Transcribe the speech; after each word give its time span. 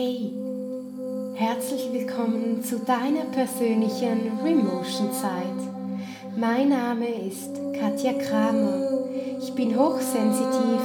Hey, 0.00 0.30
herzlich 1.34 1.88
willkommen 1.92 2.62
zu 2.62 2.78
deiner 2.78 3.24
persönlichen 3.32 4.38
Remotion 4.44 5.12
Zeit. 5.12 5.58
Mein 6.36 6.68
Name 6.68 7.08
ist 7.08 7.50
Katja 7.76 8.12
Kramer. 8.12 9.08
Ich 9.42 9.52
bin 9.54 9.76
hochsensitiv 9.76 10.80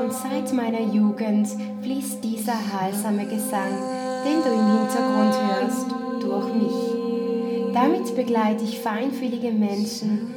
und 0.00 0.10
seit 0.10 0.54
meiner 0.54 0.80
Jugend 0.80 1.48
fließt 1.82 2.24
dieser 2.24 2.54
heilsame 2.72 3.26
Gesang, 3.26 3.76
den 4.24 4.42
du 4.42 4.48
im 4.48 4.78
Hintergrund 4.78 5.34
hörst, 5.50 5.86
durch 6.22 6.54
mich. 6.54 7.74
Damit 7.74 8.16
begleite 8.16 8.64
ich 8.64 8.80
feinfühlige 8.80 9.52
Menschen 9.52 10.32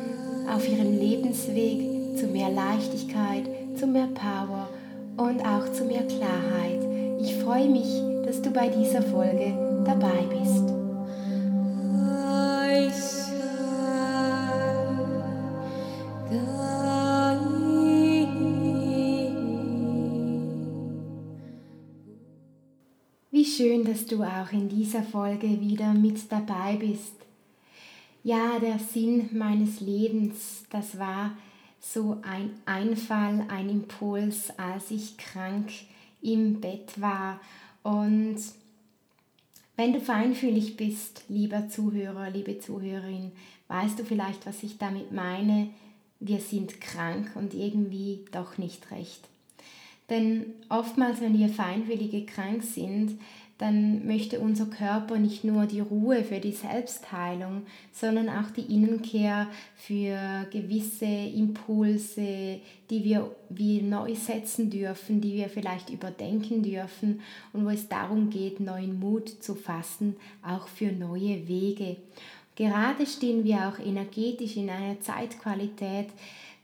auf 0.54 0.67
ihrem 0.67 0.91
Lebensweg 0.99 2.17
zu 2.17 2.27
mehr 2.27 2.49
Leichtigkeit, 2.49 3.45
zu 3.77 3.88
mehr 3.88 4.09
Power 4.13 4.67
und 5.15 5.39
auch 5.45 5.71
zu 5.71 5.86
mehr 5.86 6.04
Klarheit. 6.04 6.83
Ich 7.21 7.36
freue 7.36 7.67
mich, 7.67 8.09
dass 8.30 8.43
du 8.43 8.52
bei 8.52 8.70
dieser 8.70 9.01
Folge 9.01 9.56
dabei 9.83 10.21
bist. 10.29 10.69
Wie 23.32 23.46
schön, 23.46 23.83
dass 23.83 24.05
du 24.05 24.21
auch 24.21 24.52
in 24.52 24.69
dieser 24.69 25.02
Folge 25.02 25.60
wieder 25.60 25.96
mit 25.96 26.32
dabei 26.32 26.75
bist. 26.75 27.14
Ja, 28.24 28.60
der 28.60 28.77
Sinn 28.77 29.30
meines 29.33 29.80
Lebens, 29.80 30.66
das 30.69 31.00
war 31.00 31.32
so 31.80 32.17
ein 32.22 32.52
Einfall, 32.67 33.47
ein 33.50 33.69
Impuls, 33.72 34.52
als 34.59 34.91
ich 34.91 35.17
krank 35.17 35.72
im 36.22 36.61
Bett 36.61 37.02
war. 37.02 37.39
Und 37.89 38.38
wenn 39.75 39.94
du 39.94 40.00
feinfühlig 40.00 40.78
bist, 40.78 41.23
lieber 41.27 41.69
Zuhörer, 41.69 42.30
liebe 42.30 42.59
Zuhörerin, 42.59 43.31
weißt 43.67 43.97
du 43.97 44.05
vielleicht, 44.05 44.45
was 44.45 44.61
ich 44.61 44.77
damit 44.77 45.11
meine. 45.11 45.69
Wir 46.19 46.39
sind 46.39 46.81
krank 46.81 47.31
und 47.33 47.55
irgendwie 47.55 48.25
doch 48.31 48.59
nicht 48.59 48.91
recht. 48.91 49.22
Denn 50.08 50.45
oftmals, 50.69 51.19
wenn 51.19 51.36
wir 51.36 51.50
Feinwillige 51.50 52.25
krank 52.28 52.61
sind, 52.61 53.19
dann 53.59 54.07
möchte 54.07 54.39
unser 54.39 54.67
Körper 54.67 55.19
nicht 55.19 55.43
nur 55.43 55.65
die 55.65 55.81
Ruhe 55.81 56.23
für 56.23 56.39
die 56.39 56.53
Selbstheilung, 56.53 57.63
sondern 57.91 58.29
auch 58.29 58.49
die 58.51 58.73
Innenkehr 58.73 59.47
für 59.75 60.47
gewisse 60.49 61.05
Impulse, 61.05 62.61
die 62.89 63.03
wir 63.03 63.35
wie 63.49 63.81
neu 63.81 64.16
setzen 64.16 64.69
dürfen, 64.69 65.19
die 65.19 65.33
wir 65.33 65.49
vielleicht 65.49 65.89
überdenken 65.89 66.63
dürfen 66.63 67.19
und 67.51 67.66
wo 67.66 67.69
es 67.69 67.89
darum 67.89 68.29
geht, 68.29 68.61
neuen 68.61 68.97
Mut 68.97 69.27
zu 69.27 69.55
fassen, 69.55 70.16
auch 70.41 70.69
für 70.69 70.94
neue 70.94 71.45
Wege. 71.49 71.97
Gerade 72.55 73.05
stehen 73.05 73.44
wir 73.44 73.67
auch 73.67 73.85
energetisch 73.85 74.55
in 74.55 74.69
einer 74.69 75.01
Zeitqualität, 75.01 76.07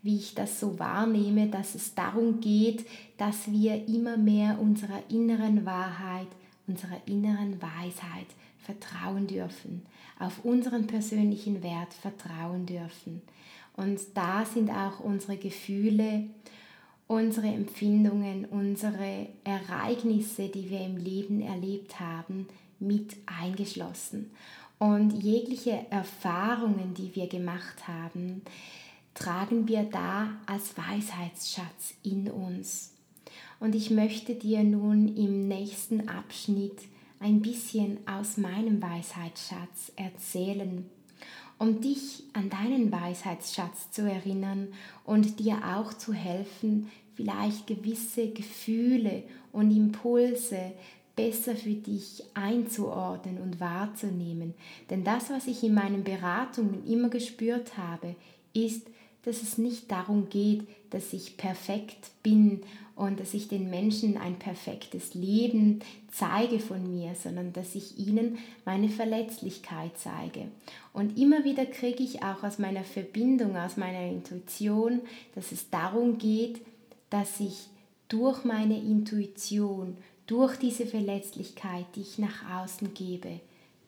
wie 0.01 0.15
ich 0.15 0.33
das 0.33 0.61
so 0.61 0.79
wahrnehme, 0.79 1.47
dass 1.47 1.75
es 1.75 1.93
darum 1.93 2.39
geht, 2.39 2.85
dass 3.17 3.51
wir 3.51 3.85
immer 3.89 4.15
mehr 4.15 4.59
unserer 4.61 5.03
inneren 5.09 5.65
Wahrheit 5.65 6.27
unserer 6.67 7.01
inneren 7.05 7.61
Weisheit 7.61 8.27
vertrauen 8.59 9.27
dürfen, 9.27 9.83
auf 10.19 10.43
unseren 10.43 10.87
persönlichen 10.87 11.61
Wert 11.63 11.93
vertrauen 11.93 12.65
dürfen. 12.65 13.21
Und 13.75 13.99
da 14.13 14.45
sind 14.45 14.69
auch 14.69 14.99
unsere 14.99 15.37
Gefühle, 15.37 16.25
unsere 17.07 17.47
Empfindungen, 17.47 18.45
unsere 18.45 19.27
Ereignisse, 19.43 20.49
die 20.49 20.69
wir 20.69 20.81
im 20.81 20.97
Leben 20.97 21.41
erlebt 21.41 21.99
haben, 21.99 22.47
mit 22.79 23.15
eingeschlossen. 23.25 24.31
Und 24.79 25.11
jegliche 25.11 25.85
Erfahrungen, 25.89 26.93
die 26.93 27.15
wir 27.15 27.27
gemacht 27.27 27.87
haben, 27.87 28.41
tragen 29.13 29.67
wir 29.67 29.83
da 29.83 30.29
als 30.45 30.77
Weisheitsschatz 30.77 31.93
in 32.03 32.29
uns. 32.29 32.94
Und 33.59 33.75
ich 33.75 33.89
möchte 33.89 34.35
dir 34.35 34.63
nun 34.63 35.15
im 35.15 35.47
nächsten 35.47 36.09
Abschnitt 36.09 36.77
ein 37.19 37.41
bisschen 37.41 37.99
aus 38.05 38.37
meinem 38.37 38.81
Weisheitsschatz 38.81 39.91
erzählen, 39.95 40.85
um 41.57 41.81
dich 41.81 42.23
an 42.33 42.49
deinen 42.49 42.91
Weisheitsschatz 42.91 43.91
zu 43.91 44.09
erinnern 44.09 44.67
und 45.05 45.39
dir 45.39 45.57
auch 45.75 45.93
zu 45.93 46.13
helfen, 46.13 46.91
vielleicht 47.15 47.67
gewisse 47.67 48.29
Gefühle 48.29 49.23
und 49.51 49.71
Impulse 49.71 50.73
besser 51.15 51.55
für 51.55 51.73
dich 51.73 52.23
einzuordnen 52.33 53.37
und 53.41 53.61
wahrzunehmen. 53.61 54.53
Denn 54.89 55.05
das, 55.05 55.29
was 55.29 55.47
ich 55.47 55.63
in 55.63 55.73
meinen 55.73 56.03
Beratungen 56.03 56.85
immer 56.85 57.09
gespürt 57.09 57.77
habe, 57.77 58.15
ist, 58.53 58.87
dass 59.25 59.41
es 59.41 59.57
nicht 59.57 59.91
darum 59.91 60.29
geht, 60.29 60.67
dass 60.91 61.11
ich 61.11 61.35
perfekt 61.35 62.11
bin 62.23 62.61
und 62.95 63.19
dass 63.19 63.33
ich 63.33 63.49
den 63.49 63.69
Menschen 63.69 64.17
ein 64.17 64.39
perfektes 64.39 65.15
Leben 65.15 65.79
zeige 66.11 66.59
von 66.59 66.89
mir, 66.89 67.13
sondern 67.15 67.51
dass 67.51 67.75
ich 67.75 67.97
ihnen 67.97 68.37
meine 68.63 68.87
Verletzlichkeit 68.87 69.91
zeige. 69.97 70.47
Und 70.93 71.17
immer 71.17 71.43
wieder 71.43 71.65
kriege 71.65 72.03
ich 72.03 72.23
auch 72.23 72.43
aus 72.43 72.57
meiner 72.57 72.83
Verbindung, 72.83 73.57
aus 73.57 73.75
meiner 73.75 74.07
Intuition, 74.07 75.01
dass 75.33 75.51
es 75.51 75.69
darum 75.69 76.17
geht, 76.17 76.61
dass 77.09 77.39
ich 77.39 77.67
durch 78.07 78.45
meine 78.45 78.77
Intuition, 78.77 79.97
durch 80.27 80.55
diese 80.57 80.85
Verletzlichkeit, 80.85 81.85
die 81.95 82.01
ich 82.01 82.17
nach 82.17 82.61
außen 82.61 82.93
gebe, 82.93 83.41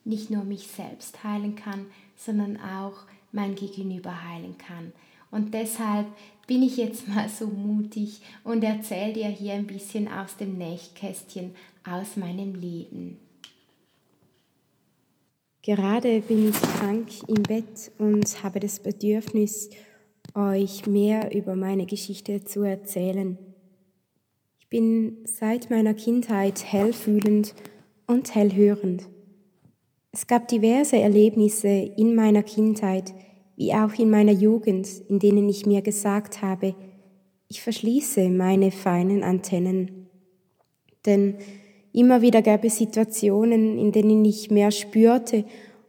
nicht 0.03 0.29
nur 0.29 0.43
mich 0.43 0.67
selbst 0.67 1.23
heilen 1.23 1.55
kann, 1.55 1.85
sondern 2.17 2.57
auch 2.57 3.05
mein 3.31 3.55
Gegenüber 3.55 4.23
heilen 4.23 4.57
kann. 4.57 4.91
Und 5.31 5.53
deshalb 5.53 6.07
bin 6.47 6.63
ich 6.63 6.77
jetzt 6.77 7.07
mal 7.13 7.29
so 7.29 7.47
mutig 7.47 8.21
und 8.43 8.63
erzähle 8.63 9.13
dir 9.13 9.27
hier 9.27 9.53
ein 9.53 9.67
bisschen 9.67 10.07
aus 10.07 10.37
dem 10.37 10.57
Nächkästchen 10.57 11.55
aus 11.83 12.17
meinem 12.17 12.55
Leben. 12.55 13.17
Gerade 15.61 16.21
bin 16.21 16.49
ich 16.49 16.61
krank 16.61 17.09
im 17.27 17.43
Bett 17.43 17.91
und 17.97 18.41
habe 18.41 18.61
das 18.61 18.79
Bedürfnis, 18.79 19.69
euch 20.33 20.85
mehr 20.85 21.35
über 21.35 21.55
meine 21.55 21.85
Geschichte 21.85 22.43
zu 22.43 22.61
erzählen. 22.61 23.37
Ich 24.59 24.69
bin 24.69 25.17
seit 25.25 25.69
meiner 25.69 25.93
Kindheit 25.93 26.63
hellfühlend 26.63 27.53
und 28.05 28.33
hellhörend. 28.33 29.07
Es 30.11 30.27
gab 30.27 30.47
diverse 30.47 30.97
Erlebnisse 30.97 31.67
in 31.67 32.15
meiner 32.15 32.43
Kindheit, 32.43 33.13
wie 33.57 33.73
auch 33.73 33.93
in 33.95 34.11
meiner 34.11 34.31
Jugend, 34.31 34.87
in 35.09 35.19
denen 35.19 35.49
ich 35.49 35.65
mir 35.65 35.81
gesagt 35.81 36.41
habe, 36.41 36.75
ich 37.49 37.61
verschließe 37.61 38.29
meine 38.29 38.71
feinen 38.71 39.23
Antennen. 39.23 40.07
Denn 41.05 41.37
immer 41.91 42.21
wieder 42.21 42.41
gab 42.41 42.63
es 42.63 42.77
Situationen, 42.77 43.79
in 43.79 43.91
denen 43.91 44.23
ich 44.23 44.51
mehr 44.51 44.69
spürte 44.69 45.43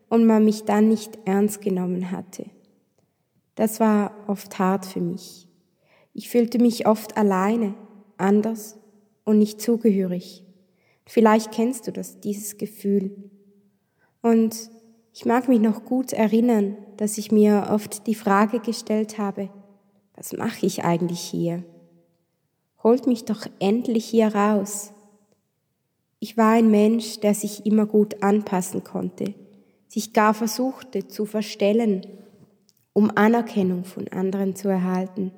und 0.08 0.24
man 0.24 0.46
mich 0.46 0.64
dann 0.64 0.88
nicht 0.88 1.18
ernst 1.26 1.60
genommen 1.60 2.10
hatte. 2.10 2.46
Das 3.54 3.80
war 3.80 4.14
oft 4.28 4.58
hart 4.58 4.86
für 4.86 5.00
mich. 5.00 5.46
Ich 6.14 6.30
fühlte 6.30 6.58
mich 6.58 6.86
oft 6.86 7.18
alleine, 7.18 7.74
anders 8.16 8.78
und 9.24 9.38
nicht 9.38 9.60
zugehörig. 9.60 10.42
Vielleicht 11.04 11.52
kennst 11.52 11.86
du 11.86 11.92
das, 11.92 12.20
dieses 12.20 12.56
Gefühl. 12.56 13.30
Und 14.22 14.70
ich 15.18 15.24
mag 15.24 15.48
mich 15.48 15.58
noch 15.58 15.84
gut 15.84 16.12
erinnern, 16.12 16.76
dass 16.96 17.18
ich 17.18 17.32
mir 17.32 17.70
oft 17.72 18.06
die 18.06 18.14
Frage 18.14 18.60
gestellt 18.60 19.18
habe, 19.18 19.48
was 20.14 20.32
mache 20.32 20.64
ich 20.64 20.84
eigentlich 20.84 21.18
hier? 21.18 21.64
Holt 22.84 23.08
mich 23.08 23.24
doch 23.24 23.44
endlich 23.58 24.04
hier 24.04 24.32
raus. 24.32 24.92
Ich 26.20 26.36
war 26.36 26.52
ein 26.52 26.70
Mensch, 26.70 27.18
der 27.18 27.34
sich 27.34 27.66
immer 27.66 27.84
gut 27.84 28.22
anpassen 28.22 28.84
konnte, 28.84 29.34
sich 29.88 30.12
gar 30.12 30.34
versuchte 30.34 31.08
zu 31.08 31.24
verstellen, 31.24 32.06
um 32.92 33.10
Anerkennung 33.12 33.82
von 33.82 34.06
anderen 34.06 34.54
zu 34.54 34.68
erhalten. 34.68 35.32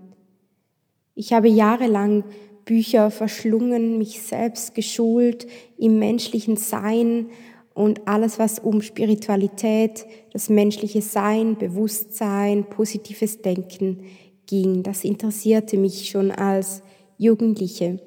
Ich 1.14 1.32
habe 1.32 1.48
jahrelang 1.48 2.24
Bücher 2.66 3.10
verschlungen, 3.10 3.96
mich 3.96 4.20
selbst 4.20 4.74
geschult 4.74 5.46
im 5.78 5.98
menschlichen 5.98 6.58
Sein 6.58 7.30
und 7.74 8.06
alles, 8.08 8.38
was 8.38 8.58
um 8.58 8.82
Spiritualität, 8.82 10.06
das 10.32 10.48
menschliche 10.48 11.02
Sein, 11.02 11.56
Bewusstsein, 11.56 12.64
positives 12.64 13.42
Denken 13.42 14.04
ging. 14.46 14.82
Das 14.82 15.04
interessierte 15.04 15.76
mich 15.76 16.10
schon 16.10 16.30
als 16.30 16.82
Jugendliche. 17.16 18.00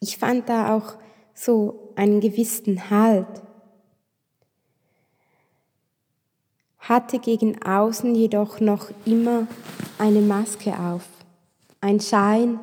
Ich 0.00 0.16
fand 0.16 0.48
da 0.48 0.76
auch 0.76 0.94
so 1.34 1.92
einen 1.96 2.20
gewissen 2.20 2.90
Halt. 2.90 3.26
Hatte 6.78 7.18
gegen 7.18 7.62
außen 7.62 8.14
jedoch 8.14 8.60
noch 8.60 8.90
immer 9.04 9.48
eine 9.98 10.20
Maske 10.20 10.78
auf, 10.78 11.02
ein 11.80 12.00
Schein, 12.00 12.60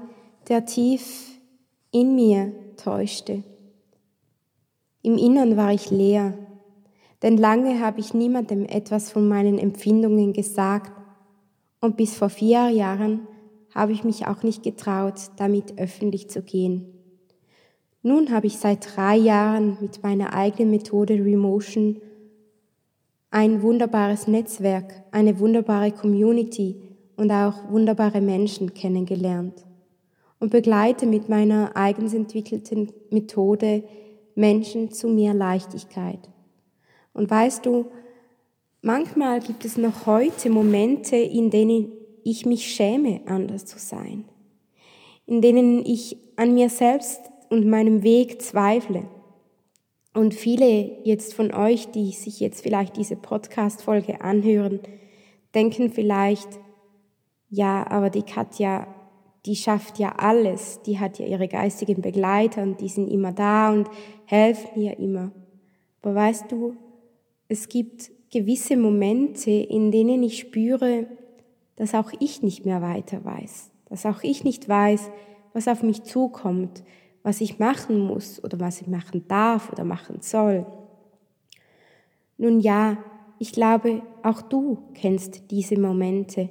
der 0.47 0.65
tief 0.65 1.37
in 1.91 2.15
mir 2.15 2.53
täuschte. 2.77 3.43
Im 5.03 5.17
Innern 5.17 5.57
war 5.57 5.73
ich 5.73 5.91
leer, 5.91 6.33
denn 7.21 7.37
lange 7.37 7.81
habe 7.81 7.99
ich 7.99 8.13
niemandem 8.13 8.65
etwas 8.65 9.11
von 9.11 9.27
meinen 9.27 9.59
Empfindungen 9.59 10.31
gesagt 10.31 10.93
und 11.81 11.97
bis 11.97 12.15
vor 12.15 12.29
vier 12.29 12.69
Jahren 12.69 13.27
habe 13.75 13.91
ich 13.91 14.05
mich 14.05 14.27
auch 14.27 14.43
nicht 14.43 14.63
getraut, 14.63 15.15
damit 15.35 15.77
öffentlich 15.77 16.29
zu 16.29 16.41
gehen. 16.41 16.85
Nun 18.01 18.31
habe 18.31 18.47
ich 18.47 18.57
seit 18.57 18.95
drei 18.95 19.17
Jahren 19.17 19.77
mit 19.81 20.03
meiner 20.03 20.33
eigenen 20.33 20.71
Methode 20.71 21.15
Remotion 21.15 21.97
ein 23.29 23.61
wunderbares 23.61 24.27
Netzwerk, 24.27 25.03
eine 25.11 25.37
wunderbare 25.39 25.91
Community 25.91 26.77
und 27.17 27.29
auch 27.29 27.69
wunderbare 27.69 28.21
Menschen 28.21 28.73
kennengelernt 28.73 29.65
und 30.39 30.51
begleite 30.51 31.07
mit 31.07 31.27
meiner 31.27 31.75
eigens 31.75 32.13
entwickelten 32.13 32.91
Methode 33.09 33.83
Menschen 34.35 34.91
zu 34.91 35.07
mehr 35.07 35.33
Leichtigkeit. 35.33 36.19
Und 37.13 37.29
weißt 37.29 37.65
du, 37.65 37.85
manchmal 38.81 39.39
gibt 39.39 39.65
es 39.65 39.77
noch 39.77 40.05
heute 40.05 40.49
Momente, 40.49 41.15
in 41.15 41.49
denen 41.49 41.91
ich 42.23 42.45
mich 42.45 42.73
schäme, 42.73 43.21
anders 43.25 43.65
zu 43.65 43.79
sein, 43.79 44.25
in 45.25 45.41
denen 45.41 45.85
ich 45.85 46.17
an 46.35 46.53
mir 46.53 46.69
selbst 46.69 47.21
und 47.49 47.67
meinem 47.67 48.03
Weg 48.03 48.41
zweifle. 48.41 49.05
Und 50.13 50.33
viele 50.33 51.03
jetzt 51.03 51.33
von 51.33 51.53
euch, 51.53 51.89
die 51.91 52.11
sich 52.11 52.39
jetzt 52.39 52.61
vielleicht 52.61 52.97
diese 52.97 53.15
Podcast-Folge 53.15 54.21
anhören, 54.21 54.79
denken 55.55 55.91
vielleicht, 55.91 56.47
ja, 57.49 57.85
aber 57.89 58.09
die 58.09 58.23
Katja, 58.23 58.87
die 59.45 59.55
schafft 59.55 59.99
ja 59.99 60.13
alles, 60.17 60.81
die 60.83 60.99
hat 60.99 61.19
ja 61.19 61.25
ihre 61.25 61.47
geistigen 61.47 62.01
Begleiter 62.01 62.61
und 62.63 62.79
die 62.79 62.87
sind 62.87 63.09
immer 63.09 63.33
da 63.33 63.71
und 63.71 63.89
helfen 64.25 64.81
ihr 64.81 64.97
immer. 64.97 65.31
Aber 66.01 66.15
weißt 66.15 66.51
du, 66.51 66.75
es 67.47 67.67
gibt 67.67 68.11
gewisse 68.31 68.77
Momente, 68.77 69.51
in 69.51 69.91
denen 69.91 70.23
ich 70.23 70.39
spüre, 70.39 71.07
dass 71.75 71.93
auch 71.93 72.11
ich 72.19 72.41
nicht 72.41 72.65
mehr 72.65 72.81
weiter 72.81 73.23
weiß, 73.23 73.71
dass 73.89 74.05
auch 74.05 74.23
ich 74.23 74.43
nicht 74.43 74.69
weiß, 74.69 75.09
was 75.53 75.67
auf 75.67 75.83
mich 75.83 76.03
zukommt, 76.03 76.83
was 77.21 77.41
ich 77.41 77.59
machen 77.59 77.99
muss 77.99 78.43
oder 78.43 78.59
was 78.59 78.81
ich 78.81 78.87
machen 78.87 79.27
darf 79.27 79.71
oder 79.71 79.83
machen 79.83 80.17
soll. 80.21 80.65
Nun 82.37 82.59
ja, 82.59 82.97
ich 83.39 83.51
glaube, 83.51 84.01
auch 84.23 84.41
du 84.41 84.79
kennst 84.93 85.51
diese 85.51 85.79
Momente 85.79 86.49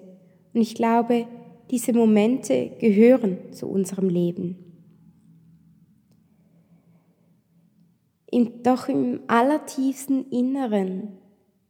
und 0.55 0.61
ich 0.61 0.75
glaube, 0.75 1.27
diese 1.73 1.95
Momente 1.95 2.71
gehören 2.79 3.39
zu 3.53 3.67
unserem 3.67 4.09
Leben. 4.09 4.59
doch 8.63 8.89
im 8.89 9.21
allertiefsten 9.27 10.31
Inneren 10.31 11.19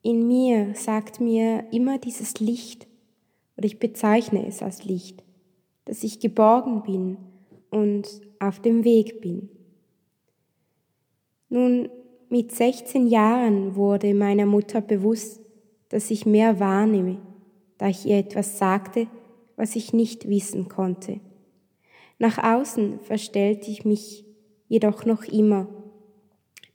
in 0.02 0.26
mir 0.26 0.74
sagt 0.74 1.20
mir 1.20 1.64
immer 1.72 1.98
dieses 1.98 2.40
Licht, 2.40 2.86
oder 3.56 3.66
ich 3.66 3.78
bezeichne 3.78 4.46
es 4.46 4.62
als 4.62 4.84
Licht, 4.84 5.22
dass 5.84 6.02
ich 6.02 6.20
geborgen 6.20 6.82
bin 6.82 7.16
und 7.70 8.08
auf 8.38 8.60
dem 8.60 8.84
Weg 8.84 9.20
bin. 9.20 9.48
Nun, 11.48 11.88
mit 12.28 12.52
16 12.52 13.06
Jahren 13.06 13.76
wurde 13.76 14.14
meiner 14.14 14.46
Mutter 14.46 14.80
bewusst, 14.80 15.40
dass 15.88 16.10
ich 16.10 16.26
mehr 16.26 16.60
wahrnehme, 16.60 17.18
da 17.78 17.88
ich 17.88 18.06
ihr 18.06 18.18
etwas 18.18 18.58
sagte, 18.58 19.06
was 19.62 19.76
ich 19.76 19.92
nicht 19.92 20.28
wissen 20.28 20.68
konnte. 20.68 21.20
Nach 22.18 22.36
außen 22.42 22.98
verstellte 22.98 23.70
ich 23.70 23.84
mich 23.84 24.26
jedoch 24.66 25.06
noch 25.06 25.22
immer. 25.22 25.68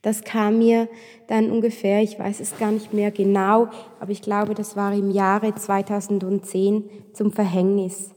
Das 0.00 0.24
kam 0.24 0.56
mir 0.56 0.88
dann 1.26 1.50
ungefähr, 1.50 2.02
ich 2.02 2.18
weiß 2.18 2.40
es 2.40 2.56
gar 2.56 2.70
nicht 2.70 2.94
mehr 2.94 3.10
genau, 3.10 3.68
aber 4.00 4.10
ich 4.10 4.22
glaube, 4.22 4.54
das 4.54 4.74
war 4.74 4.94
im 4.94 5.10
Jahre 5.10 5.54
2010 5.54 6.88
zum 7.12 7.30
Verhängnis. 7.30 8.14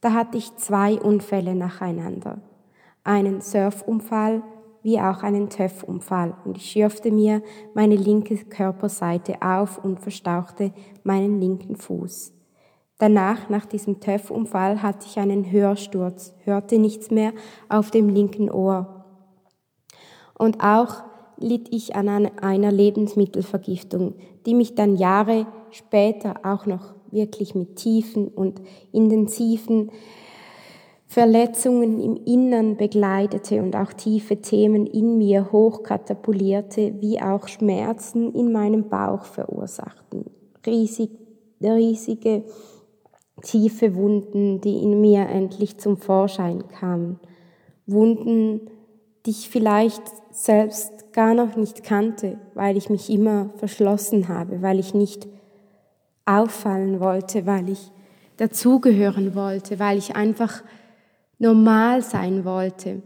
Da 0.00 0.14
hatte 0.14 0.38
ich 0.38 0.56
zwei 0.56 0.94
Unfälle 0.94 1.54
nacheinander. 1.54 2.40
Einen 3.02 3.42
Surfunfall 3.42 4.42
wie 4.82 4.98
auch 5.00 5.22
einen 5.22 5.50
TÜV-Unfall 5.50 6.34
und 6.46 6.56
ich 6.56 6.70
schürfte 6.70 7.10
mir 7.10 7.42
meine 7.74 7.96
linke 7.96 8.38
Körperseite 8.38 9.42
auf 9.42 9.84
und 9.84 10.00
verstauchte 10.00 10.72
meinen 11.02 11.42
linken 11.42 11.76
Fuß. 11.76 12.32
Danach, 12.98 13.48
nach 13.48 13.66
diesem 13.66 14.00
TÜV-Unfall, 14.00 14.82
hatte 14.82 15.06
ich 15.08 15.18
einen 15.18 15.50
Hörsturz, 15.50 16.34
hörte 16.44 16.78
nichts 16.78 17.10
mehr 17.10 17.32
auf 17.68 17.90
dem 17.90 18.08
linken 18.08 18.50
Ohr. 18.50 19.04
Und 20.38 20.62
auch 20.62 21.02
litt 21.36 21.68
ich 21.74 21.96
an 21.96 22.08
einer 22.08 22.72
Lebensmittelvergiftung, 22.72 24.14
die 24.46 24.54
mich 24.54 24.74
dann 24.74 24.96
Jahre 24.96 25.46
später 25.70 26.34
auch 26.44 26.66
noch 26.66 26.94
wirklich 27.10 27.54
mit 27.54 27.76
tiefen 27.76 28.28
und 28.28 28.60
intensiven 28.92 29.90
Verletzungen 31.06 32.00
im 32.00 32.16
Innern 32.24 32.76
begleitete 32.76 33.62
und 33.62 33.76
auch 33.76 33.92
tiefe 33.92 34.40
Themen 34.40 34.86
in 34.86 35.16
mir 35.16 35.52
hochkatapultierte, 35.52 36.94
wie 37.00 37.20
auch 37.20 37.46
Schmerzen 37.46 38.32
in 38.34 38.50
meinem 38.50 38.88
Bauch 38.88 39.24
verursachten. 39.24 40.24
Riesig, 40.66 41.10
riesige 41.62 42.44
tiefe 43.44 43.94
Wunden, 43.94 44.60
die 44.60 44.82
in 44.82 45.00
mir 45.00 45.28
endlich 45.28 45.78
zum 45.78 45.96
Vorschein 45.96 46.66
kamen. 46.68 47.20
Wunden, 47.86 48.62
die 49.24 49.30
ich 49.30 49.48
vielleicht 49.48 50.02
selbst 50.32 51.12
gar 51.12 51.34
noch 51.34 51.54
nicht 51.54 51.84
kannte, 51.84 52.38
weil 52.54 52.76
ich 52.76 52.90
mich 52.90 53.08
immer 53.08 53.50
verschlossen 53.56 54.28
habe, 54.28 54.62
weil 54.62 54.80
ich 54.80 54.94
nicht 54.94 55.28
auffallen 56.24 56.98
wollte, 57.00 57.46
weil 57.46 57.68
ich 57.68 57.92
dazugehören 58.38 59.34
wollte, 59.34 59.78
weil 59.78 59.98
ich 59.98 60.16
einfach 60.16 60.62
normal 61.38 62.02
sein 62.02 62.44
wollte. 62.44 63.02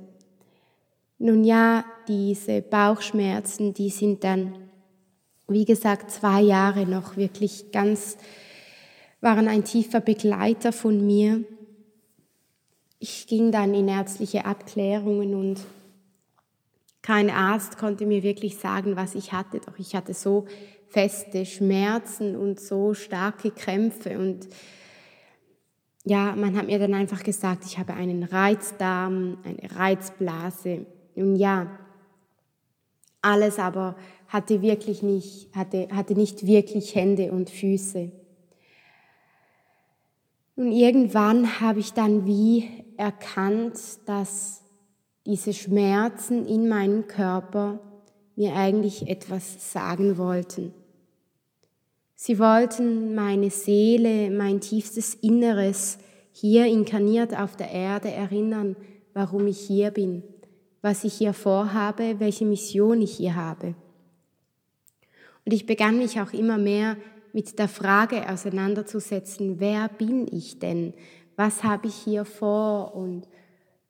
Nun 1.18 1.44
ja, 1.44 1.84
diese 2.06 2.62
Bauchschmerzen, 2.62 3.74
die 3.74 3.90
sind 3.90 4.22
dann, 4.22 4.54
wie 5.48 5.64
gesagt, 5.64 6.10
zwei 6.12 6.40
Jahre 6.40 6.86
noch 6.86 7.16
wirklich 7.16 7.72
ganz 7.72 8.16
waren 9.20 9.48
ein 9.48 9.64
tiefer 9.64 10.00
Begleiter 10.00 10.72
von 10.72 11.04
mir. 11.04 11.44
Ich 12.98 13.26
ging 13.26 13.52
dann 13.52 13.74
in 13.74 13.88
ärztliche 13.88 14.44
Abklärungen 14.44 15.34
und 15.34 15.60
kein 17.02 17.30
Arzt 17.30 17.78
konnte 17.78 18.06
mir 18.06 18.22
wirklich 18.22 18.58
sagen, 18.58 18.96
was 18.96 19.14
ich 19.14 19.32
hatte, 19.32 19.60
doch 19.60 19.78
ich 19.78 19.94
hatte 19.94 20.14
so 20.14 20.46
feste 20.88 21.46
Schmerzen 21.46 22.36
und 22.36 22.60
so 22.60 22.94
starke 22.94 23.50
Krämpfe 23.50 24.18
und 24.18 24.48
ja, 26.04 26.34
man 26.36 26.56
hat 26.56 26.66
mir 26.66 26.78
dann 26.78 26.94
einfach 26.94 27.22
gesagt, 27.22 27.64
ich 27.66 27.78
habe 27.78 27.92
einen 27.94 28.22
Reizdarm, 28.22 29.38
eine 29.44 29.76
Reizblase 29.76 30.86
und 31.14 31.36
ja, 31.36 31.78
alles 33.20 33.58
aber 33.58 33.96
hatte 34.28 34.62
wirklich 34.62 35.02
nicht, 35.02 35.54
hatte, 35.54 35.88
hatte 35.92 36.14
nicht 36.14 36.46
wirklich 36.46 36.94
Hände 36.94 37.32
und 37.32 37.50
Füße. 37.50 38.12
Und 40.58 40.72
irgendwann 40.72 41.60
habe 41.60 41.78
ich 41.78 41.92
dann 41.92 42.26
wie 42.26 42.68
erkannt, 42.96 43.78
dass 44.06 44.64
diese 45.24 45.52
Schmerzen 45.52 46.46
in 46.46 46.68
meinem 46.68 47.06
Körper 47.06 47.78
mir 48.34 48.56
eigentlich 48.56 49.08
etwas 49.08 49.72
sagen 49.72 50.18
wollten. 50.18 50.74
Sie 52.16 52.40
wollten 52.40 53.14
meine 53.14 53.50
Seele, 53.50 54.32
mein 54.32 54.60
tiefstes 54.60 55.14
Inneres 55.14 55.98
hier 56.32 56.66
inkarniert 56.66 57.38
auf 57.38 57.54
der 57.54 57.70
Erde 57.70 58.10
erinnern, 58.10 58.74
warum 59.14 59.46
ich 59.46 59.60
hier 59.60 59.92
bin, 59.92 60.24
was 60.82 61.04
ich 61.04 61.14
hier 61.14 61.34
vorhabe, 61.34 62.16
welche 62.18 62.44
Mission 62.44 63.00
ich 63.00 63.16
hier 63.16 63.36
habe. 63.36 63.76
Und 65.44 65.52
ich 65.52 65.66
begann 65.66 65.98
mich 65.98 66.20
auch 66.20 66.32
immer 66.32 66.58
mehr 66.58 66.96
mit 67.32 67.58
der 67.58 67.68
Frage 67.68 68.28
auseinanderzusetzen, 68.28 69.60
wer 69.60 69.88
bin 69.88 70.26
ich 70.30 70.58
denn? 70.58 70.94
Was 71.36 71.62
habe 71.62 71.88
ich 71.88 71.94
hier 71.94 72.24
vor 72.24 72.94
und 72.94 73.28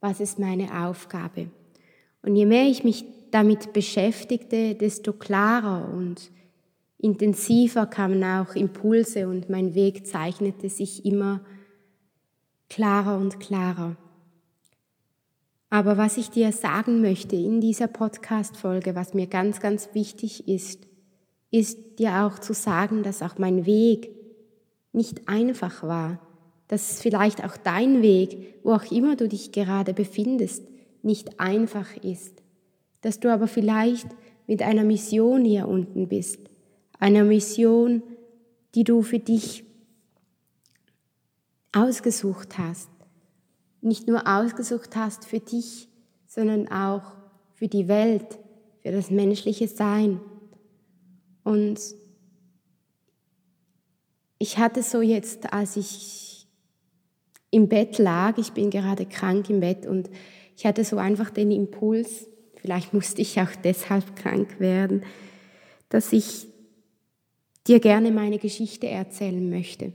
was 0.01 0.21
ist 0.21 0.39
meine 0.39 0.87
Aufgabe? 0.87 1.51
Und 2.23 2.37
je 2.37 2.47
mehr 2.47 2.65
ich 2.65 2.85
mich 2.85 3.05
damit 3.31 3.73
beschäftigte, 3.73 4.75
desto 4.75 5.13
klarer 5.13 5.89
und 5.93 6.31
intensiver 6.99 7.87
kamen 7.87 8.23
auch 8.25 8.55
Impulse 8.55 9.29
und 9.29 9.49
mein 9.49 9.75
Weg 9.75 10.07
zeichnete 10.07 10.69
sich 10.69 11.05
immer 11.05 11.41
klarer 12.69 13.19
und 13.19 13.41
klarer. 13.41 13.97
Aber 15.71 15.99
was 15.99 16.17
ich 16.17 16.31
dir 16.31 16.53
sagen 16.53 17.03
möchte 17.03 17.37
in 17.37 17.61
dieser 17.61 17.89
Podcast-Folge, 17.89 18.95
was 18.95 19.13
mir 19.13 19.27
ganz, 19.27 19.61
ganz 19.61 19.91
wichtig 19.93 20.49
ist, 20.49 20.88
ist 21.51 21.99
dir 21.99 22.25
auch 22.25 22.39
zu 22.39 22.53
sagen, 22.53 23.03
dass 23.03 23.23
auch 23.23 23.39
mein 23.39 23.67
Weg 23.67 24.11
nicht 24.93 25.29
einfach 25.29 25.83
war, 25.83 26.21
dass 26.69 27.01
vielleicht 27.01 27.45
auch 27.45 27.57
dein 27.57 28.03
Weg, 28.03 28.59
wo 28.63 28.73
auch 28.73 28.91
immer 28.91 29.17
du 29.17 29.29
dich 29.29 29.53
gerade 29.53 29.95
befindest, 29.95 30.65
nicht 31.03 31.41
einfach 31.41 31.97
ist, 32.03 32.43
dass 33.01 33.21
du 33.21 33.33
aber 33.33 33.47
vielleicht 33.47 34.09
mit 34.47 34.63
einer 34.63 34.85
Mission 34.85 35.45
hier 35.45 35.69
unten 35.69 36.09
bist. 36.09 36.41
Einer 36.99 37.25
Mission, 37.25 38.03
die 38.75 38.85
du 38.85 39.03
für 39.03 39.19
dich 39.19 39.65
ausgesucht 41.73 42.59
hast. 42.59 42.89
Nicht 43.81 44.09
nur 44.09 44.27
ausgesucht 44.27 44.97
hast 44.97 45.25
für 45.25 45.39
dich, 45.39 45.89
sondern 46.27 46.69
auch 46.69 47.15
für 47.55 47.69
die 47.69 47.89
Welt, 47.89 48.39
für 48.83 48.91
das 48.91 49.11
menschliche 49.11 49.69
Sein. 49.69 50.21
Und 51.49 51.81
ich 54.39 54.59
hatte 54.59 54.83
so 54.83 55.01
jetzt, 55.01 55.51
als 55.51 55.79
ich 55.79 56.47
im 57.51 57.71
Bett 57.71 57.97
lag, 57.97 58.37
ich 58.37 58.53
bin 58.53 58.69
gerade 58.69 59.07
krank 59.07 59.49
im 59.49 59.61
Bett 59.61 59.87
und 59.87 60.11
ich 60.59 60.67
hatte 60.67 60.85
so 60.85 60.99
einfach 60.99 61.31
den 61.31 61.51
Impuls, 61.51 62.29
vielleicht 62.57 62.93
musste 62.93 63.23
ich 63.23 63.41
auch 63.41 63.49
deshalb 63.65 64.15
krank 64.15 64.61
werden, 64.61 65.05
dass 65.89 66.13
ich 66.13 66.49
dir 67.67 67.81
gerne 67.81 68.11
meine 68.11 68.39
Geschichte 68.39 68.87
erzählen 68.87 69.49
möchte. 69.49 69.95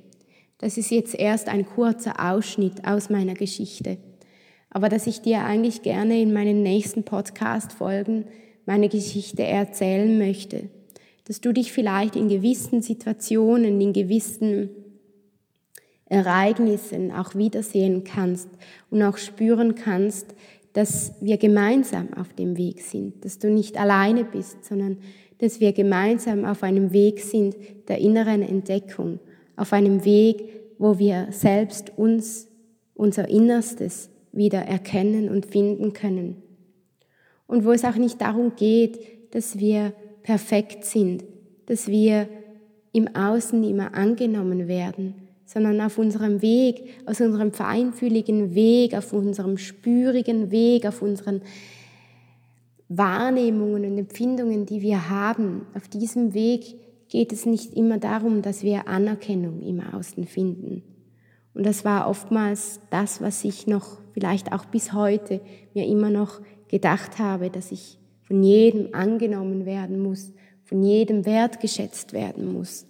Das 0.57 0.79
ist 0.79 0.89
jetzt 0.89 1.13
erst 1.13 1.49
ein 1.49 1.67
kurzer 1.67 2.31
Ausschnitt 2.31 2.87
aus 2.87 3.11
meiner 3.11 3.35
Geschichte, 3.35 3.99
aber 4.71 4.89
dass 4.89 5.05
ich 5.05 5.21
dir 5.21 5.43
eigentlich 5.43 5.83
gerne 5.83 6.19
in 6.19 6.33
meinen 6.33 6.63
nächsten 6.63 7.03
Podcast-Folgen 7.03 8.25
meine 8.65 8.89
Geschichte 8.89 9.43
erzählen 9.43 10.17
möchte, 10.17 10.71
dass 11.25 11.41
du 11.41 11.53
dich 11.53 11.71
vielleicht 11.71 12.15
in 12.15 12.27
gewissen 12.27 12.81
Situationen, 12.81 13.79
in 13.79 13.93
gewissen 13.93 14.69
Ereignissen 16.05 17.11
auch 17.11 17.35
wiedersehen 17.35 18.03
kannst 18.03 18.49
und 18.89 19.01
auch 19.01 19.17
spüren 19.17 19.75
kannst, 19.75 20.35
dass 20.73 21.13
wir 21.21 21.37
gemeinsam 21.37 22.13
auf 22.15 22.33
dem 22.33 22.57
Weg 22.57 22.81
sind, 22.81 23.23
dass 23.23 23.39
du 23.39 23.49
nicht 23.49 23.79
alleine 23.79 24.25
bist, 24.25 24.65
sondern 24.65 24.97
dass 25.37 25.59
wir 25.59 25.71
gemeinsam 25.71 26.45
auf 26.45 26.63
einem 26.63 26.91
Weg 26.93 27.19
sind 27.19 27.55
der 27.87 27.99
inneren 27.99 28.41
Entdeckung, 28.41 29.19
auf 29.55 29.73
einem 29.73 30.03
Weg, 30.03 30.43
wo 30.77 30.99
wir 30.99 31.27
selbst 31.31 31.97
uns, 31.97 32.47
unser 32.95 33.27
Innerstes 33.29 34.09
wieder 34.31 34.59
erkennen 34.59 35.29
und 35.29 35.45
finden 35.45 35.93
können. 35.93 36.41
Und 37.47 37.65
wo 37.65 37.71
es 37.71 37.85
auch 37.85 37.95
nicht 37.95 38.21
darum 38.21 38.55
geht, 38.55 38.99
dass 39.33 39.59
wir 39.59 39.93
perfekt 40.23 40.85
sind, 40.85 41.23
dass 41.67 41.87
wir 41.87 42.27
im 42.91 43.15
Außen 43.15 43.63
immer 43.63 43.93
angenommen 43.93 44.67
werden, 44.67 45.15
sondern 45.45 45.81
auf 45.81 45.97
unserem 45.97 46.41
Weg, 46.41 46.83
aus 47.05 47.21
unserem 47.21 47.51
feinfühligen 47.51 48.55
Weg, 48.55 48.95
auf 48.95 49.13
unserem 49.13 49.57
spürigen 49.57 50.51
Weg, 50.51 50.85
auf 50.85 51.01
unseren 51.01 51.41
Wahrnehmungen 52.89 53.85
und 53.85 53.97
Empfindungen, 53.97 54.65
die 54.65 54.81
wir 54.81 55.09
haben, 55.09 55.65
auf 55.75 55.87
diesem 55.87 56.33
Weg 56.33 56.75
geht 57.09 57.31
es 57.31 57.45
nicht 57.45 57.73
immer 57.73 57.97
darum, 57.97 58.41
dass 58.41 58.63
wir 58.63 58.87
Anerkennung 58.87 59.61
im 59.61 59.81
Außen 59.81 60.25
finden. 60.25 60.83
Und 61.53 61.65
das 61.65 61.85
war 61.85 62.09
oftmals 62.09 62.79
das, 62.89 63.21
was 63.21 63.43
ich 63.43 63.67
noch 63.67 63.99
vielleicht 64.13 64.51
auch 64.51 64.65
bis 64.65 64.93
heute 64.93 65.41
mir 65.73 65.85
immer 65.85 66.09
noch 66.09 66.41
gedacht 66.67 67.19
habe, 67.19 67.49
dass 67.49 67.71
ich 67.71 67.99
von 68.23 68.43
jedem 68.43 68.93
angenommen 68.93 69.65
werden 69.65 70.01
muss, 70.01 70.31
von 70.63 70.83
jedem 70.83 71.25
wertgeschätzt 71.25 72.13
werden 72.13 72.51
muss. 72.53 72.85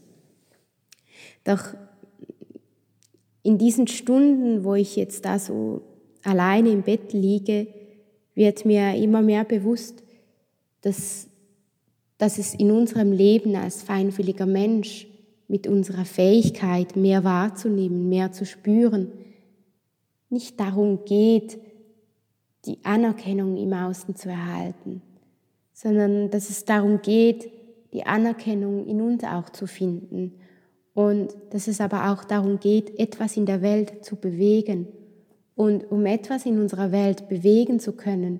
Doch 1.43 1.73
in 3.41 3.57
diesen 3.57 3.87
Stunden, 3.87 4.63
wo 4.63 4.75
ich 4.75 4.95
jetzt 4.95 5.25
da 5.25 5.37
so 5.37 5.81
alleine 6.23 6.69
im 6.69 6.83
Bett 6.83 7.13
liege, 7.13 7.67
wird 8.35 8.65
mir 8.65 8.95
immer 8.95 9.21
mehr 9.21 9.43
bewusst, 9.43 10.03
dass, 10.81 11.27
dass 12.17 12.39
es 12.39 12.53
in 12.53 12.71
unserem 12.71 13.11
Leben 13.11 13.55
als 13.55 13.83
feinfühliger 13.83 14.45
Mensch 14.45 15.07
mit 15.47 15.67
unserer 15.67 16.05
Fähigkeit, 16.05 16.95
mehr 16.95 17.23
wahrzunehmen, 17.23 18.09
mehr 18.09 18.31
zu 18.31 18.45
spüren, 18.45 19.11
nicht 20.29 20.59
darum 20.59 21.05
geht, 21.05 21.59
die 22.65 22.79
Anerkennung 22.83 23.57
im 23.57 23.73
Außen 23.73 24.15
zu 24.15 24.29
erhalten, 24.29 25.01
sondern 25.73 26.29
dass 26.29 26.49
es 26.49 26.65
darum 26.65 27.01
geht, 27.01 27.51
die 27.93 28.05
Anerkennung 28.05 28.87
in 28.87 29.01
uns 29.01 29.23
auch 29.23 29.49
zu 29.49 29.67
finden 29.67 30.33
und 30.93 31.35
dass 31.51 31.67
es 31.67 31.81
aber 31.81 32.11
auch 32.11 32.23
darum 32.23 32.59
geht, 32.59 32.99
etwas 32.99 33.35
in 33.35 33.45
der 33.45 33.61
Welt 33.61 34.05
zu 34.05 34.15
bewegen. 34.15 34.87
Und 35.55 35.91
um 35.91 36.05
etwas 36.05 36.45
in 36.45 36.59
unserer 36.59 36.91
Welt 36.91 37.29
bewegen 37.29 37.79
zu 37.79 37.93
können, 37.93 38.39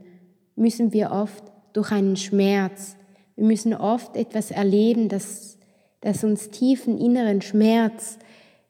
müssen 0.56 0.94
wir 0.94 1.12
oft 1.12 1.44
durch 1.74 1.92
einen 1.92 2.16
Schmerz, 2.16 2.96
wir 3.36 3.46
müssen 3.46 3.74
oft 3.74 4.16
etwas 4.16 4.52
erleben, 4.52 5.10
das, 5.10 5.58
das 6.02 6.24
uns 6.24 6.50
tiefen 6.50 7.00
inneren 7.00 7.42
Schmerz 7.42 8.20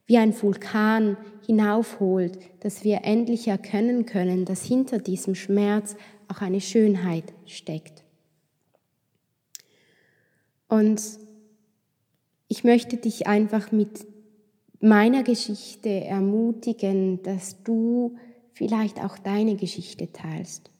wie 0.05 0.17
ein 0.17 0.33
Vulkan 0.41 1.17
hinaufholt, 1.45 2.37
dass 2.61 2.83
wir 2.83 3.01
endlich 3.03 3.47
erkennen 3.47 4.05
können, 4.05 4.45
dass 4.45 4.63
hinter 4.63 4.99
diesem 4.99 5.35
Schmerz 5.35 5.95
auch 6.29 6.41
eine 6.41 6.61
Schönheit 6.61 7.33
steckt. 7.45 8.02
Und 10.73 11.03
ich 12.47 12.63
möchte 12.63 12.97
dich 12.97 13.27
einfach 13.27 13.71
mit 13.71 14.07
meiner 14.79 15.21
Geschichte 15.21 15.89
ermutigen, 15.89 17.21
dass 17.21 17.61
du 17.61 18.15
vielleicht 18.53 18.99
auch 18.99 19.19
deine 19.19 19.55
Geschichte 19.55 20.11
teilst. 20.11 20.71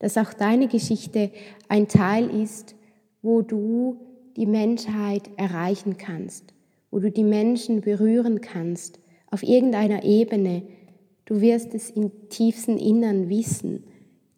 Dass 0.00 0.18
auch 0.18 0.34
deine 0.34 0.68
Geschichte 0.68 1.30
ein 1.70 1.88
Teil 1.88 2.28
ist, 2.42 2.74
wo 3.22 3.40
du 3.40 3.96
die 4.36 4.44
Menschheit 4.44 5.30
erreichen 5.38 5.96
kannst, 5.96 6.52
wo 6.90 6.98
du 6.98 7.10
die 7.10 7.24
Menschen 7.24 7.80
berühren 7.80 8.42
kannst, 8.42 9.00
auf 9.30 9.42
irgendeiner 9.42 10.04
Ebene. 10.04 10.62
Du 11.24 11.40
wirst 11.40 11.72
es 11.72 11.88
im 11.88 12.28
tiefsten 12.28 12.76
Innern 12.76 13.30
wissen. 13.30 13.82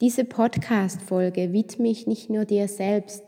Diese 0.01 0.25
Podcast-Folge 0.25 1.53
widme 1.53 1.89
ich 1.89 2.07
nicht 2.07 2.31
nur 2.31 2.45
dir 2.45 2.69
selbst, 2.69 3.25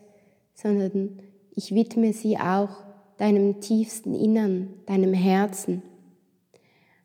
sondern 0.54 1.18
ich 1.54 1.74
widme 1.74 2.12
sie 2.12 2.38
auch 2.38 2.70
deinem 3.18 3.60
tiefsten 3.60 4.14
Innern, 4.14 4.68
deinem 4.86 5.12
Herzen, 5.12 5.82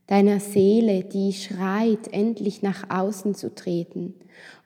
deiner 0.08 0.39
Seele, 0.39 1.03
die 1.03 1.34
schreit, 1.34 2.12
endlich 2.12 2.62
nach 2.63 2.89
außen 2.89 3.36
zu 3.36 3.53
treten. 3.53 4.15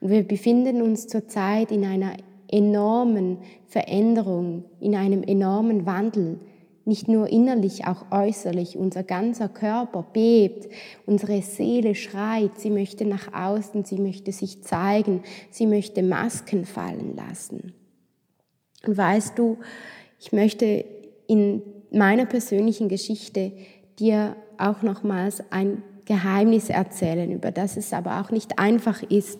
Und 0.00 0.10
wir 0.10 0.22
befinden 0.22 0.80
uns 0.80 1.06
zurzeit 1.06 1.70
in 1.70 1.84
einer 1.84 2.16
enormen 2.48 3.38
Veränderung, 3.66 4.64
in 4.80 4.94
einem 4.94 5.22
enormen 5.22 5.84
Wandel, 5.84 6.38
nicht 6.86 7.08
nur 7.08 7.28
innerlich, 7.28 7.86
auch 7.86 8.10
äußerlich. 8.10 8.76
Unser 8.76 9.02
ganzer 9.02 9.48
Körper 9.48 10.04
bebt, 10.12 10.68
unsere 11.06 11.40
Seele 11.40 11.94
schreit, 11.94 12.58
sie 12.58 12.70
möchte 12.70 13.06
nach 13.06 13.32
außen, 13.32 13.84
sie 13.84 13.98
möchte 13.98 14.32
sich 14.32 14.62
zeigen, 14.62 15.22
sie 15.50 15.66
möchte 15.66 16.02
Masken 16.02 16.64
fallen 16.66 17.16
lassen. 17.16 17.72
Und 18.86 18.96
weißt 18.96 19.38
du, 19.38 19.58
ich 20.20 20.32
möchte 20.32 20.84
in 21.26 21.62
meiner 21.90 22.26
persönlichen 22.26 22.88
Geschichte 22.88 23.52
dir 23.98 24.36
auch 24.58 24.82
nochmals 24.82 25.42
ein 25.50 25.82
Geheimnis 26.04 26.68
erzählen, 26.68 27.30
über 27.30 27.50
das 27.50 27.76
es 27.76 27.92
aber 27.92 28.20
auch 28.20 28.30
nicht 28.30 28.58
einfach 28.58 29.02
ist, 29.02 29.38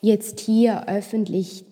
jetzt 0.00 0.40
hier 0.40 0.88
öffentlich 0.88 1.64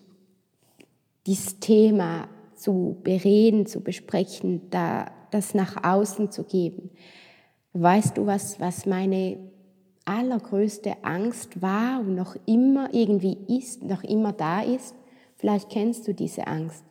dieses 1.25 1.59
Thema 1.59 2.27
zu 2.55 2.97
bereden, 3.03 3.65
zu 3.65 3.81
besprechen, 3.81 4.61
da 4.69 5.11
das 5.31 5.53
nach 5.53 5.83
außen 5.83 6.31
zu 6.31 6.43
geben. 6.43 6.89
Weißt 7.73 8.17
du, 8.17 8.25
was, 8.25 8.59
was 8.59 8.85
meine 8.85 9.37
allergrößte 10.05 11.03
Angst 11.03 11.61
war 11.61 11.99
und 11.99 12.15
noch 12.15 12.35
immer 12.45 12.93
irgendwie 12.93 13.37
ist, 13.47 13.83
noch 13.83 14.03
immer 14.03 14.33
da 14.33 14.61
ist? 14.61 14.95
Vielleicht 15.37 15.69
kennst 15.69 16.07
du 16.07 16.13
diese 16.13 16.47
Angst. 16.47 16.83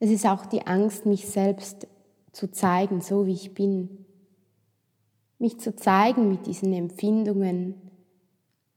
Es 0.00 0.10
ist 0.10 0.26
auch 0.26 0.46
die 0.46 0.66
Angst, 0.66 1.06
mich 1.06 1.26
selbst 1.26 1.88
zu 2.32 2.50
zeigen, 2.50 3.00
so 3.00 3.26
wie 3.26 3.32
ich 3.32 3.54
bin. 3.54 4.04
Mich 5.38 5.58
zu 5.58 5.74
zeigen 5.74 6.28
mit 6.28 6.46
diesen 6.46 6.72
Empfindungen, 6.72 7.74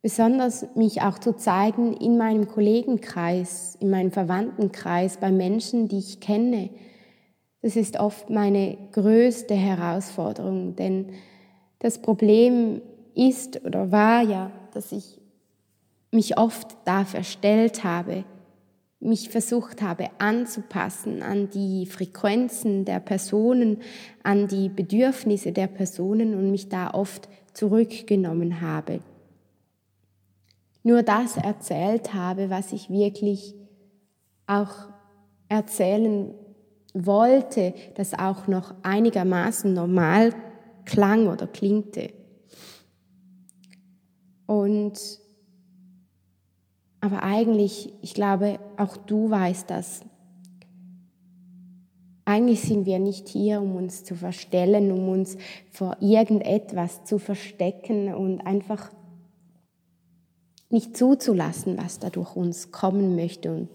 besonders 0.01 0.65
mich 0.75 1.01
auch 1.01 1.19
zu 1.19 1.35
zeigen 1.35 1.93
in 1.93 2.17
meinem 2.17 2.47
Kollegenkreis, 2.47 3.75
in 3.79 3.89
meinem 3.89 4.11
Verwandtenkreis, 4.11 5.17
bei 5.17 5.31
Menschen, 5.31 5.87
die 5.87 5.99
ich 5.99 6.19
kenne. 6.19 6.69
Das 7.61 7.75
ist 7.75 7.99
oft 7.99 8.29
meine 8.29 8.77
größte 8.91 9.53
Herausforderung, 9.53 10.75
denn 10.75 11.11
das 11.79 12.01
Problem 12.01 12.81
ist 13.13 13.63
oder 13.65 13.91
war 13.91 14.21
ja, 14.21 14.51
dass 14.73 14.91
ich 14.91 15.20
mich 16.11 16.37
oft 16.37 16.77
da 16.85 17.05
verstellt 17.05 17.83
habe, 17.83 18.25
mich 18.99 19.29
versucht 19.29 19.81
habe 19.81 20.09
anzupassen 20.19 21.23
an 21.23 21.49
die 21.49 21.87
Frequenzen 21.87 22.85
der 22.85 22.99
Personen, 22.99 23.81
an 24.21 24.47
die 24.47 24.69
Bedürfnisse 24.69 25.51
der 25.51 25.67
Personen 25.67 26.35
und 26.35 26.51
mich 26.51 26.69
da 26.69 26.91
oft 26.93 27.27
zurückgenommen 27.53 28.61
habe. 28.61 28.99
nur 30.83 31.03
das 31.03 31.37
erzählt 31.37 32.13
habe, 32.13 32.49
was 32.49 32.71
ich 32.71 32.89
wirklich 32.89 33.55
auch 34.47 34.89
erzählen 35.47 36.33
wollte, 36.93 37.73
das 37.95 38.13
auch 38.17 38.47
noch 38.47 38.73
einigermaßen 38.83 39.73
normal 39.73 40.33
klang 40.85 41.27
oder 41.27 41.47
klingte. 41.47 42.11
Und 44.47 44.99
aber 47.01 47.23
eigentlich, 47.23 47.91
ich 48.01 48.13
glaube, 48.13 48.59
auch 48.77 48.95
du 48.95 49.29
weißt 49.29 49.69
das. 49.69 50.01
Eigentlich 52.25 52.61
sind 52.61 52.85
wir 52.85 52.99
nicht 52.99 53.27
hier, 53.27 53.61
um 53.61 53.75
uns 53.75 54.03
zu 54.03 54.15
verstellen, 54.15 54.91
um 54.91 55.09
uns 55.09 55.35
vor 55.71 55.97
irgendetwas 55.99 57.03
zu 57.03 57.17
verstecken 57.17 58.13
und 58.13 58.41
einfach 58.41 58.91
nicht 60.69 60.95
zuzulassen, 60.95 61.77
was 61.77 61.99
da 61.99 62.09
durch 62.09 62.35
uns 62.35 62.71
kommen 62.71 63.15
möchte 63.15 63.51
und 63.51 63.69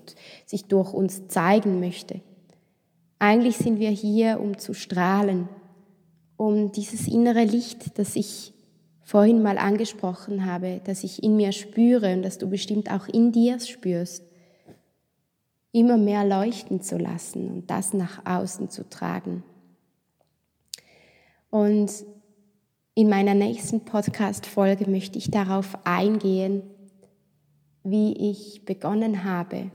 sich 0.47 0.65
durch 0.67 0.95
uns 0.95 1.27
zeigen 1.27 1.81
möchte. 1.81 2.21
Eigentlich 3.19 3.57
sind 3.57 3.81
wir 3.81 3.91
hier, 3.91 4.41
um 4.41 4.57
zu 4.57 4.73
strahlen, 4.73 5.49
um 6.37 6.71
dieses 6.73 7.09
innere 7.09 7.45
Licht, 7.45 7.99
das 7.99 8.15
ich 8.15 8.55
vorhin 9.07 9.41
mal 9.41 9.57
angesprochen 9.57 10.47
habe, 10.47 10.81
das 10.83 11.05
ich 11.05 11.23
in 11.23 11.37
mir 11.37 11.53
spüre 11.53 12.13
und 12.13 12.23
das 12.23 12.39
du 12.39 12.49
bestimmt 12.49 12.91
auch 12.91 13.07
in 13.07 13.31
dir 13.31 13.61
spürst, 13.61 14.25
immer 15.71 15.97
mehr 15.97 16.25
leuchten 16.25 16.83
zu 16.83 16.99
lassen 16.99 17.49
und 17.49 17.71
das 17.71 17.95
nach 17.95 18.27
außen 18.27 18.69
zu 18.69 18.89
tragen. 18.91 19.45
Und 21.51 21.93
in 22.95 23.09
meiner 23.09 23.35
nächsten 23.35 23.85
Podcast-Folge 23.85 24.91
möchte 24.91 25.19
ich 25.19 25.31
darauf 25.31 25.79
eingehen, 25.85 26.63
wie 27.85 28.31
ich 28.31 28.65
begonnen 28.65 29.23
habe, 29.23 29.71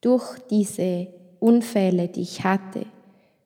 durch 0.00 0.36
diese 0.50 1.06
Unfälle, 1.38 2.08
die 2.08 2.22
ich 2.22 2.42
hatte, 2.42 2.86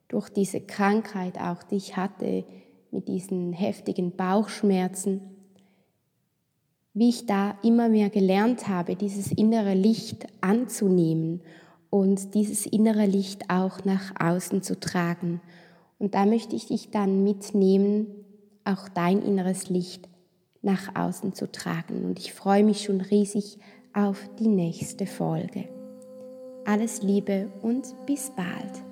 durch 0.08 0.30
diese 0.30 0.62
Krankheit 0.62 1.38
auch, 1.38 1.62
die 1.62 1.76
ich 1.76 1.98
hatte, 1.98 2.44
mit 2.92 3.08
diesen 3.08 3.52
heftigen 3.52 4.14
Bauchschmerzen, 4.14 5.20
wie 6.94 7.08
ich 7.08 7.26
da 7.26 7.56
immer 7.62 7.88
mehr 7.88 8.10
gelernt 8.10 8.68
habe, 8.68 8.96
dieses 8.96 9.32
innere 9.32 9.74
Licht 9.74 10.26
anzunehmen 10.42 11.40
und 11.90 12.34
dieses 12.34 12.66
innere 12.66 13.06
Licht 13.06 13.48
auch 13.50 13.84
nach 13.84 14.12
außen 14.20 14.62
zu 14.62 14.78
tragen. 14.78 15.40
Und 15.98 16.14
da 16.14 16.26
möchte 16.26 16.54
ich 16.54 16.66
dich 16.66 16.90
dann 16.90 17.24
mitnehmen, 17.24 18.06
auch 18.64 18.88
dein 18.88 19.22
inneres 19.22 19.68
Licht 19.70 20.08
nach 20.60 20.94
außen 20.94 21.34
zu 21.34 21.50
tragen. 21.50 22.04
Und 22.04 22.18
ich 22.18 22.32
freue 22.32 22.64
mich 22.64 22.84
schon 22.84 23.00
riesig 23.00 23.58
auf 23.94 24.28
die 24.38 24.48
nächste 24.48 25.06
Folge. 25.06 25.68
Alles 26.64 27.02
Liebe 27.02 27.50
und 27.62 27.94
bis 28.06 28.30
bald. 28.30 28.91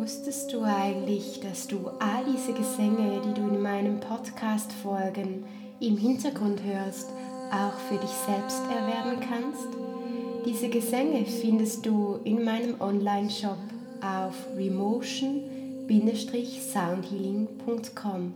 Wusstest 0.00 0.52
du 0.52 0.62
eigentlich, 0.62 1.40
dass 1.40 1.66
du 1.66 1.88
all 1.98 2.24
diese 2.24 2.52
Gesänge, 2.52 3.20
die 3.26 3.34
du 3.34 3.48
in 3.48 3.60
meinem 3.60 3.98
Podcast 3.98 4.72
folgen, 4.72 5.44
im 5.80 5.96
Hintergrund 5.96 6.62
hörst, 6.62 7.08
auch 7.50 7.76
für 7.88 7.96
dich 7.96 8.14
selbst 8.24 8.62
erwerben 8.70 9.18
kannst? 9.20 9.66
Diese 10.46 10.68
Gesänge 10.68 11.24
findest 11.24 11.84
du 11.84 12.20
in 12.22 12.44
meinem 12.44 12.80
Online-Shop 12.80 13.58
auf 14.00 14.36
remotion.com 14.56 15.58
soundhealing.com 15.88 18.34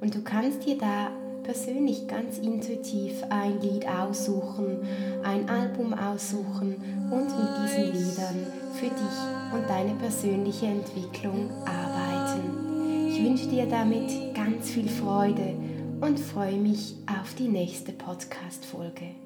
und 0.00 0.14
du 0.14 0.22
kannst 0.22 0.64
dir 0.64 0.78
da 0.78 1.10
persönlich 1.42 2.06
ganz 2.06 2.38
intuitiv 2.38 3.24
ein 3.28 3.60
Lied 3.60 3.88
aussuchen, 3.88 4.78
ein 5.24 5.48
Album 5.48 5.94
aussuchen 5.94 6.76
und 7.10 7.24
mit 7.24 7.48
diesen 7.64 7.92
Liedern 7.92 8.46
für 8.72 8.86
dich 8.86 9.18
und 9.52 9.68
deine 9.68 9.94
persönliche 9.94 10.66
Entwicklung 10.66 11.50
arbeiten. 11.64 13.08
Ich 13.08 13.22
wünsche 13.22 13.48
dir 13.48 13.66
damit 13.66 14.34
ganz 14.34 14.70
viel 14.70 14.88
Freude 14.88 15.54
und 16.00 16.18
freue 16.18 16.56
mich 16.56 16.96
auf 17.06 17.34
die 17.34 17.48
nächste 17.48 17.92
Podcast-Folge. 17.92 19.21